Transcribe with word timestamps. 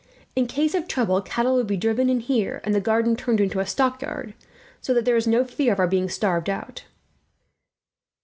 In 0.35 0.47
case 0.47 0.73
of 0.73 0.87
trouble 0.87 1.21
cattle 1.21 1.53
will 1.53 1.63
be 1.63 1.77
driven 1.77 2.09
in 2.09 2.23
there, 2.27 2.59
and 2.63 2.73
the 2.73 2.81
garden 2.81 3.15
turned 3.15 3.39
into 3.39 3.59
a 3.59 3.67
stockyard, 3.67 4.33
so 4.81 4.95
that 4.95 5.05
there 5.05 5.15
is 5.15 5.27
no 5.27 5.45
fear 5.45 5.71
of 5.71 5.77
our 5.79 5.85
being 5.85 6.09
starved 6.09 6.49
out." 6.49 6.85